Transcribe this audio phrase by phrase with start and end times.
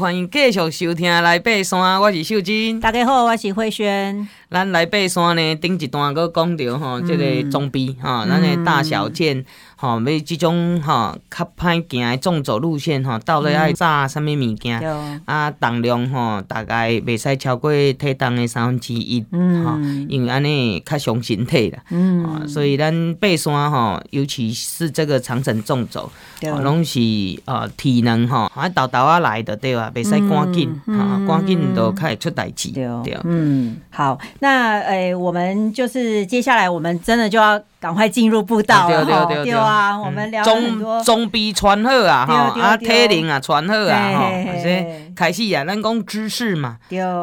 [0.00, 2.80] 欢迎继续收听来爬山，我是秀珍。
[2.80, 4.26] 大家好，我是慧萱。
[4.50, 9.44] 咱来爬山呢，顶一段阁讲着吼，这个装备吼，咱的大小件
[9.76, 14.82] 吼，要即种吼较歹行的纵走路线吼，到底爱炸啥物物件？
[15.24, 19.78] 啊，重量吼大概袂使超过体重的三分之一，哈，
[20.08, 21.78] 因为安尼较伤身体啦。
[21.90, 26.10] 嗯，所以咱爬山吼，尤其是这个长城纵走，
[26.42, 26.98] 拢是
[27.44, 29.92] 呃体能吼，啊豆豆啊来的对啊？
[29.94, 32.70] 袂使赶紧，哈，赶紧都较会出代志。
[32.72, 34.18] 对，嗯，好。
[34.40, 41.02] 那诶、我们就是接下来，我们真的就要赶快进入步道了，对啊，我们聊很多。
[41.02, 42.86] 装备穿好啊，哈啊，体
[43.22, 44.30] 能啊穿好啊，哈，
[44.62, 44.84] 是
[45.16, 46.76] 开始啊，咱讲知识嘛，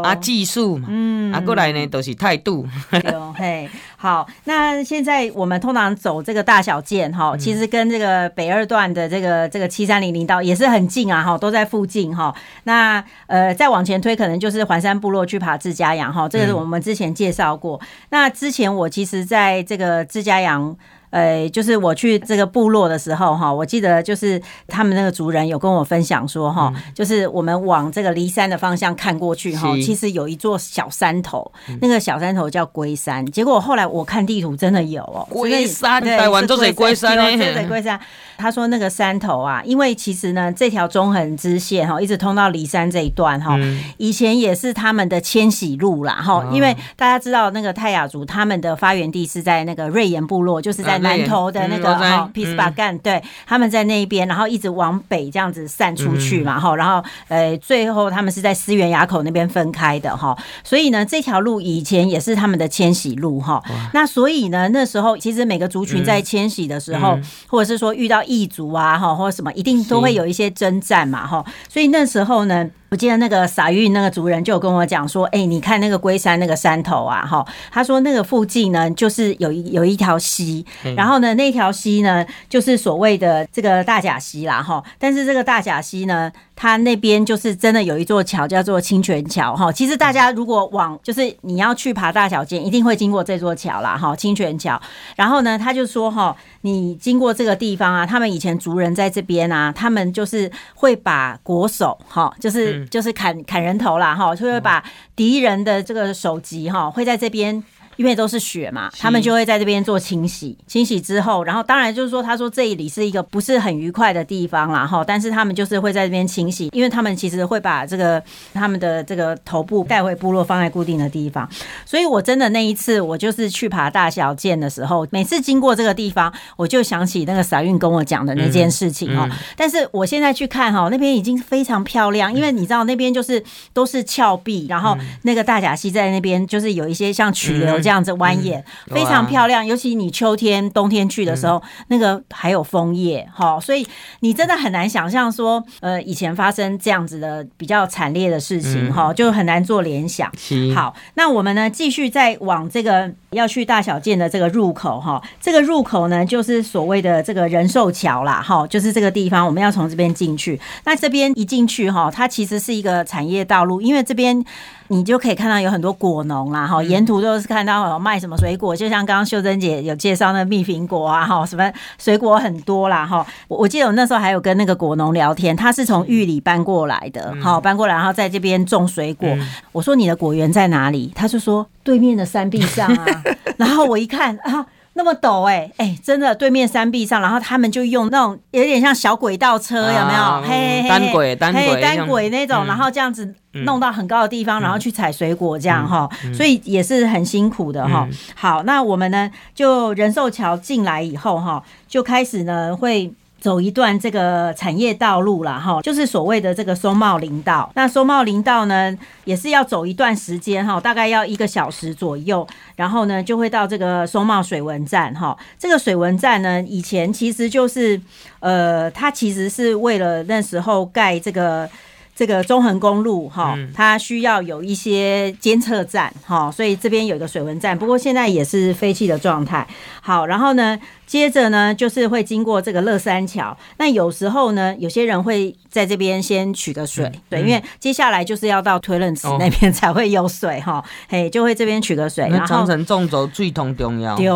[0.03, 3.69] 啊，技术嘛，嗯，啊，过来呢都是态度，对，嘿。
[3.99, 12.31] 好，那现在我们通常走这个大小件哈，其实跟这个北二段的这个这个七三零零道也是很近啊哈，都在附近哈。
[12.65, 17.81] 那呃再往前推，可能就是环山部落去爬自家羊哈，这个是我们之前介绍过。
[18.09, 20.77] 那之前我其实在这个志佳阳。
[21.09, 31.49] 呃，就是我去这个部落的时候，哈，我记得就是他们那个族人有跟我分享说，哈，就是我们往这个骊山的方向看过去，哈，其实有一座小山头，
[31.81, 33.25] 那个小山头叫龟山。
[33.27, 37.97] 结果后来我看地图，真的有哦，龟山，台湾都是龟山，对，龟山。
[38.37, 43.57] 他说那个山头啊，因为其实呢，这条中横支线哈，一直通到骊山这一段哈，
[43.97, 50.96] 以前也是他们的迁徙路啦，哈，因为大家知道那个泰雅族他们的发源地是在那个瑞岩部落，就是在。
[50.99, 63.61] 南头的那个哈皮斯巴干，对，他们在那边，然后一直往北这样子散出去嘛，哈，然后呃，最后他们是在思源垭口那边分开的哈，所以呢，这条路以前也是他们的迁徙路哈。
[63.93, 71.43] 那所以呢，那时候其实每个族群在迁徙的时候，或者是说遇到异族啊，哈，或者什么，一定都会有一些征战嘛，哈。
[71.69, 72.69] 所以那时候呢。
[72.89, 80.65] 我记得那个撒玉那个族人就有跟我讲说，哎，你看那个龟山那个山头啊，哈，他说那个附近呢，就是有一有一条溪，
[80.95, 86.31] 然后呢，那条溪呢，就是所谓的这个大甲溪啦，哈，但是这个大甲溪呢。
[86.57, 94.81] 它那边就是真的有一座桥叫做清泉桥哈，其实大家如果往就是你要去爬大小尖，一定会经过这座桥啦哈，清泉桥。
[95.15, 104.83] 然后呢，他就说哈，你经过这个地方啊，他们以前族人在这边啊，他们就是会把国手哈，就是就是砍砍人头啦哈，就会把
[105.15, 107.63] 敌人的这个首级哈，会在这边。
[107.97, 110.57] 因为都是雪嘛，他们就会在这边做清洗。
[110.65, 115.03] 清洗之后，然后当然就是说，他说这里是一个不是很愉快的地方啦，哈。
[115.05, 118.21] 但是他们就是会在这边清洗，因为他们其实会把这个
[118.53, 121.49] 他们的这个头部带回部落，放在固定的地方。
[121.85, 129.27] 所以我真的那一次，我就是去爬大小件的时候，每次经过这个地方，我就想起那个傻运跟我讲的那件事情哈。
[129.55, 133.43] 但是我现在去看哈，那边已经非常漂亮，因为你知道那边就是
[133.73, 137.79] 都是峭壁，然后那个大甲溪在那边就是有一些像曲流。
[137.87, 139.65] 这样子蜿蜒，非常漂亮。
[139.65, 143.87] 尤其你秋天、冬天去的时候，那个还有枫叶，哈，所以
[144.19, 150.29] 你真的很难想象说，呃，以前发生这样子的比较惨烈的事情，哈，就很难做联想。
[150.75, 160.59] 好，那我们呢，继续再往这个要去大小建的这个入口，哈，这个入口呢，就是所谓的这个仁寿桥啦，哈，就是这个地方，我们要从这边进去。
[160.83, 164.43] 那这边一进去，哈，它其实是一个产业道路，因为这边。
[164.89, 173.25] 你就可以看到有很多果农啦，哈，沿途都是看到有卖什么水果，就像刚刚秀珍姐有介绍那蜜苹果啊，哈，什么水果很多啦，哈。
[173.47, 179.27] 我我记得我那时候还有跟那个果农聊天，他是从玉里搬过来的，好，搬过来然后在这边种水果。
[179.71, 181.11] 我说你的果园在哪里？
[181.15, 183.23] 他就说对面的山壁上啊。
[183.57, 184.65] 然后我一看啊。
[184.97, 190.19] 那么陡哎、欸、哎、欸，真的对面山壁上，然后他们就用那种有点像小轨道车，有没有？
[190.19, 198.07] 啊、嘿，嘿，单轨单轨单轨那种，然后这样子弄到很高的地方，嗯、然后去采水果这样哈，所以也是很辛苦的哈。
[198.09, 203.13] 嗯、好，那我们呢就仁寿桥进来以后哈，就开始呢会。
[203.39, 207.71] 走一段这个产业道路了，哈，就是所谓的这个松茂林道。
[207.75, 212.47] 那松茂林道呢，也是要走一段时间哈，大概要一个小时左右。
[212.75, 215.37] 然后呢，就会到这个松茂水文站哈。
[215.57, 217.99] 这个水文站呢，以前其实就是
[218.39, 221.69] 呃，它其实是为了那时候盖这个。
[222.17, 229.67] 这个中横公路哈，它需要有一些监测站哈，所以这边有一个水文站，不过现在也是废弃的状态。
[230.01, 233.55] 好，然后呢，接着呢就是会经过这个乐山桥。
[233.77, 242.27] 那有时候呢，有些人会在这边先取个水，对，因为接下来就是要到推论池那边才会有水哈， 嘿，就会这边取个水。
[242.27, 244.15] 然后长城纵轴最通重要。
[244.15, 244.27] 对，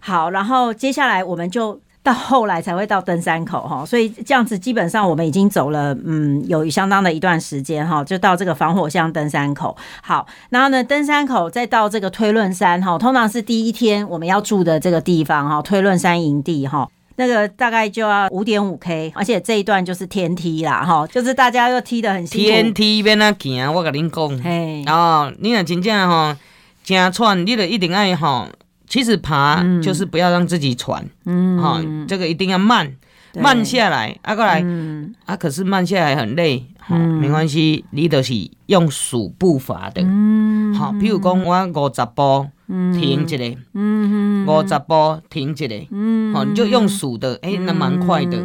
[0.00, 1.80] 好，然后接下来我们就。
[2.08, 9.76] 到后来才会到登山口哈，所以这样子基本上我们已经走了嗯有相当的一段时间哈，就到这个防火巷登山口。
[10.02, 16.88] 好，然后呢，登山口再到这个推论山哈，通常是第一天我们要住的这个地方哈，推论山营地哈。
[17.16, 22.48] 那个大概就要五点五 K，而且这一段就是天梯啦，哈，就是大家又踢得很辛苦。
[22.48, 26.34] 天梯免啊行，我跟恁讲，嘿，哦，你若真正吼，
[26.82, 28.46] 真喘，你就一定爱吼。
[28.88, 32.90] 其实爬就是不要让自己喘，嗯，哈，这个一定要慢，
[33.34, 38.32] 慢下来，啊，过来，嗯、啊，可是慢下来很累，哈、嗯，没关系，你都是
[38.66, 42.48] 用数步伐的，嗯，好，譬如讲我五十步。
[42.68, 43.38] 停一下，
[43.72, 48.36] 嗯，五十步停一下，嗯，好，你就用数的，哎、欸，那蛮快的，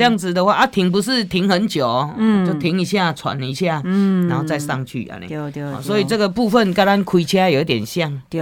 [0.00, 8.40] 这样子的话啊，停不是停很久，嗯，就停一下，喘一下，嗯，然后再上去啊，对对，所以这个部分跟咱开车有点像，对，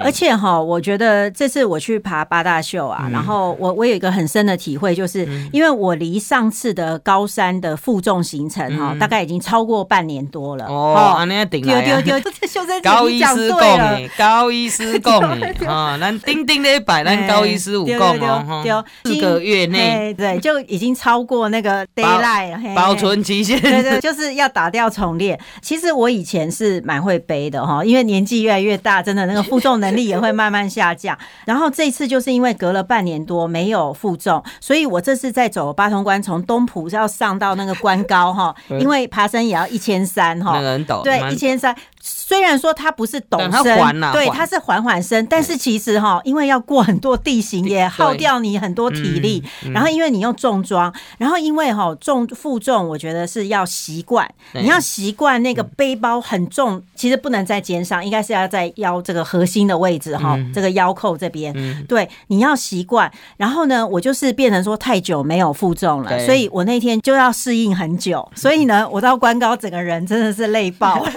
[0.00, 12.00] 而且哈，我觉得这次我去爬八大秀啊，然后我我有一个很深的体会，就是因为我离上次的高山的负重行程哈，大概已经超过半年多了，哦，安尼顶来啊，
[12.80, 14.08] 高医师讲的。
[14.16, 20.14] 高医师讲的啊，咱钉钉的摆，咱高医师五讲哦，四个月内。
[20.14, 25.38] 对就已经超过那个 d a y l i g h t 保存期限，对 对，就是要打掉重练。
[25.60, 31.16] 其实我以前是蛮会背的哈，因为年纪越来越大，真的那个负重能力也会慢慢下降。
[31.46, 40.58] 然后这次就是因为隔了半年多没有负重，所以我这次在走八通关，从东浦要上到那个关高哈， 因为爬山也要一千三哈，
[41.02, 41.74] 对，一千三。
[42.04, 49.40] 虽然说它不是陡升，对，它是缓缓升，但是其实哈，因为要过很多地形，也耗掉你很多体力。
[49.72, 61.54] 然后因为你用重装，然后因为哈重负重，我觉得是要习惯，你要习惯那个背包很重，其实不能在肩上，应该是要在腰这个核心的位置哈，这个腰扣这边。
[61.86, 63.08] 对，你要习惯。
[63.36, 68.28] 然后呢，我就是变成说太久没有负重了，所以我那天就要适应很久。
[68.34, 71.06] 所以呢，我到关高整个人真的是累爆。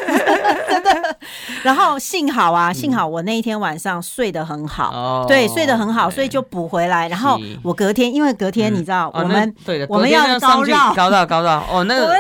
[1.66, 7.10] 然后幸好啊，幸好我那一天晚上睡得很好，对，睡得很好，所以就补回来。
[7.10, 12.14] 然后我隔天，因为隔天你知道，我们对的我们要高绕，高绕高绕哦，那个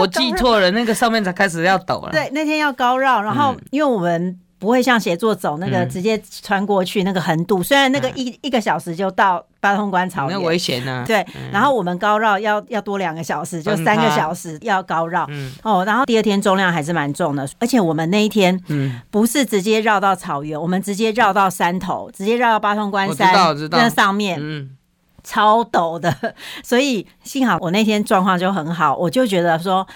[0.00, 2.10] 我记错了，那个上面才开始要抖了。
[2.10, 4.38] 对，那天要高绕，然后因为我们。
[4.60, 11.02] 不会像写作走那个直接穿过去那个横渡，虽然那个一一个小时就到八通关草原，那危险呢。
[11.06, 15.26] 对，然后我们高绕要要多两个小时，就三个小时要高绕。
[15.62, 18.62] 哦，然后第二天重量还是蛮重的，而且我们那一天
[19.10, 23.32] 不是直接绕到草原，我们直接绕到山头，直接绕到八通关山
[23.70, 24.76] 那上面，嗯，
[25.24, 26.14] 超陡的。
[26.62, 29.86] 所以幸好我那天状况就很好，我就觉得说。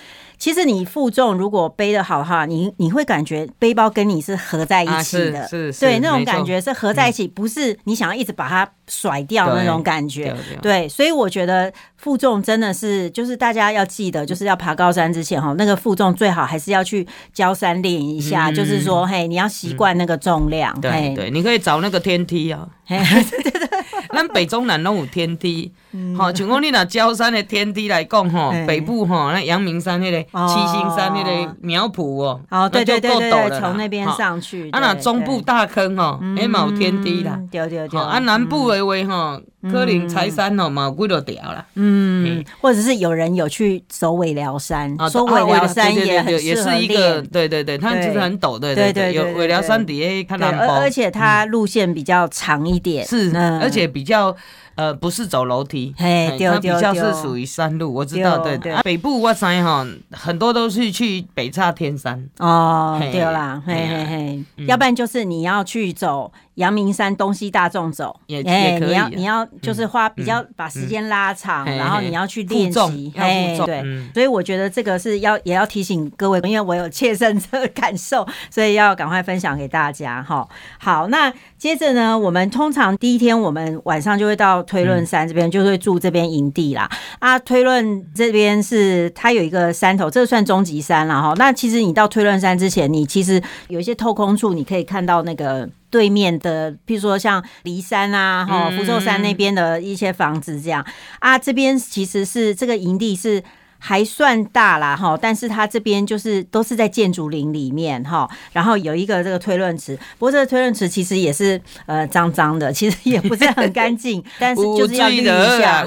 [0.44, 5.48] 其实你负重如果背的好的话，你你会感觉背包跟你是合在一起的，
[5.80, 23.68] 对，那种感觉是合在一起，不是你想要一直把它甩掉那种感觉，对，所以我觉得负重真的是，就是大家要记得，就是要爬高山之前哈，那个负重最好还是要去郊山练一下，就是说，嘿，你要习惯那个重量，对对，你可以找那个天梯啊， 对对对，
[24.10, 25.72] 咱北中南都有天梯。
[26.18, 34.68] 好，像讲你拿郊山的天梯来讲吼，北部吼那阳明山那个七星山那个苗圃哦，哦对对对对，从那边上去。
[34.70, 38.00] 啊，那中部大坑吼，哎嘛有天梯啦，对对对。
[38.00, 39.40] 啊，南部的话吼，
[39.70, 41.64] 可能柴山吼嘛有几多条啦。
[41.74, 54.36] 嗯，或者是有人有去走尾寮山，说尾寮山也很也是一个，对对对，它就是很陡，对对对，有尾寮山底下看南而且它路线比较长一点，是，而且比较。
[54.76, 58.74] 呃，不是走楼梯，嘿，它比较是属于山路，我知道，对对。
[58.82, 62.28] 北部我山哈，很多都是去北岔天山。
[62.40, 66.32] 哦，对啦，嘿嘿嘿，要不然就是你要去走。
[66.54, 68.14] 阳明山东西大众走。
[68.26, 73.82] 也也可以，你要你要就是花比较把时间拉长，然后你要去练习，哎，对，
[74.14, 80.46] 所以我觉得这个是要也要提醒各位， 因为我有切身的感受，所以要赶快分享给大家哈。
[80.78, 86.88] 好，那接着呢，我们通常第一天我们晚上就会到推论山这边，就会住这边营地啦。
[87.18, 91.34] 啊，推论这边是它有一个山头，这个算终极山了哈。
[91.36, 95.68] 那其实你到推论山之前，你其实有一些透空处，你可以看到那个。
[95.94, 100.84] 对面的，譬如说像骊山啊，哈，福寿山那边的一些房子，这样。
[101.20, 103.40] 啊，这边其实是这个营地是
[103.86, 115.84] 还算大啦哈，但是它这边就是都是在建筑林里面哈，然后有一个这个推论池，不过这个推论池其实也是呃脏脏的，其实也不是很干净， 但是就是要滤一下，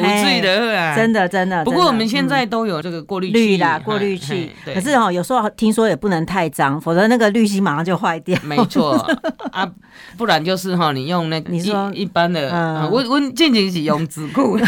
[0.95, 1.63] 真的真的。
[1.65, 4.51] 不过我们现在都有这个过滤器啦，过滤器。
[4.63, 8.37] 可是哈，有时候听说也不能太脏，否则那个滤芯马上就坏掉。
[8.43, 8.91] 没错
[9.51, 9.67] 啊，
[10.15, 14.59] 不然就是哈，你用那个你说一般的，我我进行使用 纸库，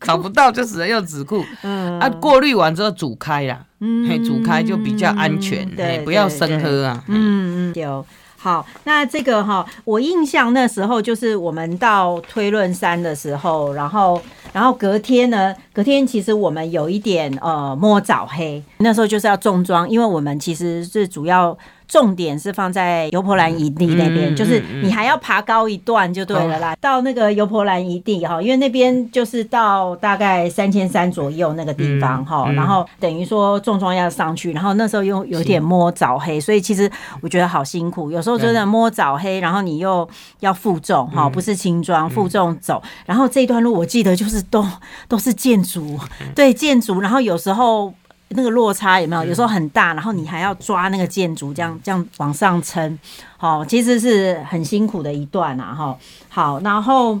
[0.00, 1.44] 找不到就只能用纸库。
[1.62, 7.02] 嗯啊，过滤完之后煮开啦，嗯，煮开就比较安全，对，不要生喝啊。
[7.08, 8.06] 嗯嗯，有。
[8.36, 21.58] 好，那这个哈，我印象那时候就是我们到推论山的时候，然后然后隔天呢，隔天其实我们有一点呃摸早黑，那时候就是要重装，因为我们其实是主要。
[21.86, 26.72] 重点是放在油婆兰营地那边，嗯、就是你还要爬高一段就对了啦。
[26.72, 38.10] 嗯、到那个油婆兰营地哈，因为那边就是到大概三千三左右那个地方哈，然后等于说重装要上去，然后那时候又有点摸早黑，所以其实我觉得好辛苦。
[38.10, 40.08] 有时候真的摸早黑，然后你又
[40.40, 44.64] 要负重哈，不是轻装负重走，然后这一段路我记得就是都
[45.06, 45.98] 都是建筑，
[46.34, 47.92] 对建筑，然后有时候。
[48.34, 49.24] 那个落差有没有？
[49.24, 52.98] 有时候很大，然后你还要抓那个建筑，这样这样往上撑，
[53.36, 55.96] 好，其实是很辛苦的一段啊，哈。
[56.28, 57.18] 好，然后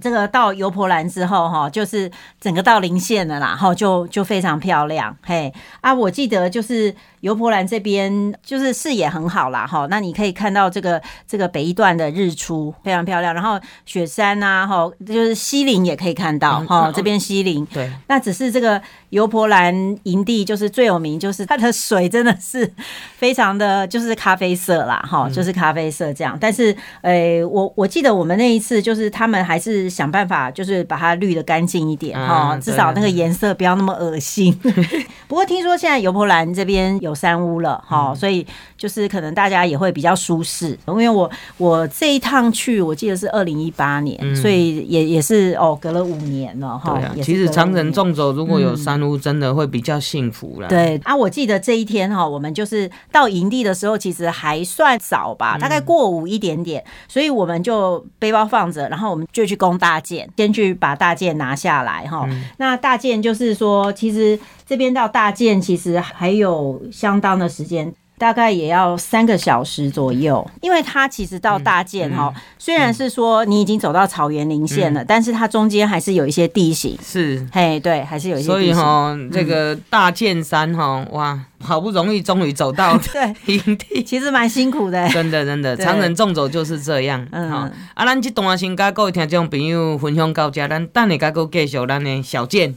[0.00, 2.10] 这个到油婆兰之后，哈，就是
[2.40, 6.94] 整个到林县了啦，哈，就就非常漂亮，嘿啊，我记得就是。
[7.26, 22.72] 油婆兰这边就是视野很好啦，哈，那你可以看到这个这个北一段的日出非常漂亮，然后雪山呐，哈，就是西林也可以看到，哈，这边西林，对，那只是这个油婆兰营地就是最有名，就是它的水真的是
[23.16, 34.56] 非常的就是咖啡色啦，哈，就是咖啡色这样，但是，诶，我我记得我们那一次就是他们还是想办法就是把它滤的干净一点，哈，至少那个颜色不要那么恶心。
[35.36, 37.14] 不过听说现在油婆兰这边有。
[37.16, 47.00] 山屋了，哈，所以就是可能大家也会比较舒适，因为我我这一趟去，我记得是二零一八年，嗯、所以也也是哦，隔了五年了，哈。
[47.22, 50.68] 其实长城纵走如果有山屋，真的会比较幸福了。
[50.68, 62.26] 对啊，我记得这一天哈，我们就是到营地的时候，其实还算早吧，大概过午一点点，所以我们就背包放着，然后我们就去攻大件，先去把大件拿下来哈。
[62.28, 64.38] 嗯、那大件就是说，其实。
[64.66, 67.92] 这边到大件其实还有相当的时间。
[68.18, 76.96] 大概也要三个小时左右，因为它其实到大件哈，虽然是说你已经走到草原林线了，但是它中间还是有一些地形。
[77.04, 78.54] 是，嘿，对，还是有一些地形。
[78.54, 85.06] 所以哈，这个大件山哈，哇，好不容易终于走到 对营地，其实蛮辛苦的。
[85.12, 87.22] 真的，真的，常人纵走就是这样。
[87.32, 87.70] 嗯，啊，
[88.06, 92.74] 咱这段先跟各位听众朋友分享到这，咱等下再继续咱的小箭。